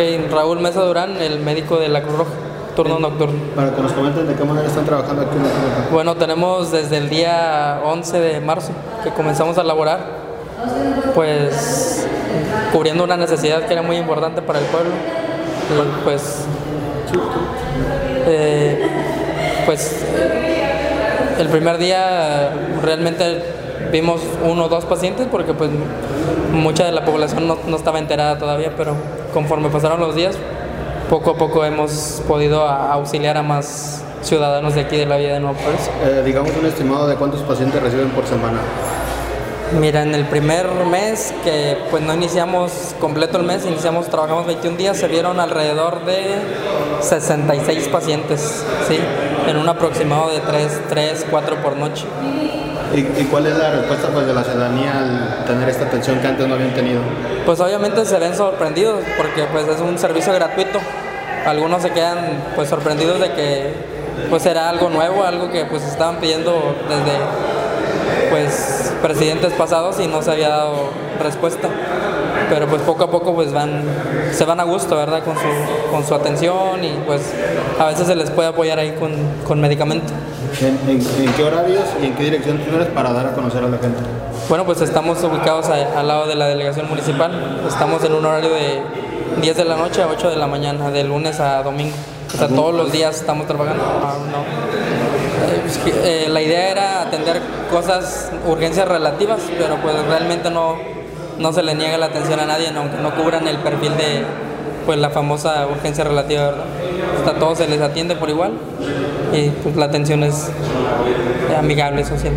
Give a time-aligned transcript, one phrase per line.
[0.00, 2.30] Ok, Raúl Mesa Durán, el médico de la Cruz Roja,
[2.74, 3.38] turno nocturno.
[3.54, 5.90] Para que nos comenten de qué manera están trabajando aquí en la.
[5.92, 8.72] Bueno, tenemos desde el día 11 de marzo
[9.04, 10.00] que comenzamos a laborar,
[11.14, 12.06] pues
[12.72, 14.90] cubriendo una necesidad que era muy importante para el pueblo.
[15.68, 16.46] Y pues,
[18.26, 18.88] eh,
[19.66, 20.02] pues
[21.38, 23.42] el primer día realmente
[23.92, 25.68] vimos uno o dos pacientes porque pues
[26.54, 28.94] mucha de la población no, no estaba enterada todavía, pero
[29.32, 30.36] conforme pasaron los días,
[31.08, 35.40] poco a poco hemos podido auxiliar a más ciudadanos de aquí de la Villa de
[35.40, 35.90] Progreso.
[36.04, 38.60] Eh, digamos un estimado de cuántos pacientes reciben por semana.
[39.78, 44.76] Mira, en el primer mes, que pues no iniciamos completo el mes, iniciamos, trabajamos 21
[44.76, 46.34] días, se vieron alrededor de
[47.00, 48.98] 66 pacientes, ¿sí?
[49.46, 52.04] En un aproximado de 3, 3 4 por noche.
[52.94, 56.26] ¿Y, y cuál es la respuesta pues, de la ciudadanía al tener esta atención que
[56.26, 57.00] antes no habían tenido?
[57.46, 60.78] Pues obviamente se ven sorprendidos porque pues es un servicio gratuito.
[61.46, 62.18] Algunos se quedan
[62.54, 63.74] pues sorprendidos de que
[64.28, 67.18] pues era algo nuevo, algo que pues estaban pidiendo desde
[69.02, 70.74] presidentes pasados y no se había dado
[71.22, 71.68] respuesta.
[72.48, 73.82] Pero pues poco a poco pues van
[74.32, 75.22] se van a gusto, ¿verdad?
[75.22, 77.22] Con su con su atención y pues
[77.78, 79.12] a veces se les puede apoyar ahí con,
[79.46, 80.12] con medicamento.
[80.60, 83.68] ¿En, en- en qué horarios y en qué dirección tienes para dar a conocer a
[83.68, 84.00] la gente?
[84.48, 87.62] Bueno, pues estamos ubicados a- al lado de la delegación municipal.
[87.68, 88.82] Estamos en un horario de
[89.40, 91.94] 10 de la noche a 8 de la mañana, de lunes a domingo.
[92.34, 93.82] O sea, todos los días estamos trabajando.
[94.02, 95.09] Ah, no.
[96.04, 100.76] Eh, la idea era atender cosas, urgencias relativas, pero pues realmente no,
[101.38, 104.24] no se le niega la atención a nadie, aunque no cubran el perfil de
[104.86, 106.54] pues la famosa urgencia relativa.
[107.18, 108.52] Hasta todos se les atiende por igual
[109.32, 110.50] y pues la atención es
[111.58, 112.34] amigable, social.